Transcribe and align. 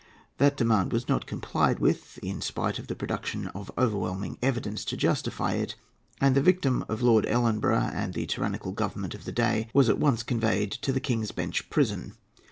That 0.39 0.57
demand 0.57 0.93
was 0.93 1.07
not 1.07 1.27
complied 1.27 1.77
with, 1.77 2.17
in 2.23 2.41
spite 2.41 2.79
of 2.79 2.87
the 2.87 2.95
production 2.95 3.49
of 3.49 3.69
overwhelming 3.77 4.39
evidence 4.41 4.83
to 4.85 4.97
justify 4.97 5.53
it; 5.53 5.75
and 6.19 6.33
the 6.33 6.41
victim 6.41 6.83
of 6.89 7.03
Lord 7.03 7.27
Ellenborough 7.27 7.91
and 7.93 8.15
the 8.15 8.25
tyrannical 8.25 8.71
Government 8.71 9.13
of 9.13 9.25
the 9.25 9.31
day 9.31 9.67
was 9.75 9.89
at 9.89 9.99
once 9.99 10.23
conveyed 10.23 10.71
to 10.71 10.91
the 10.91 10.99
King's 10.99 11.31
Bench 11.31 11.69
Prison. 11.69 12.13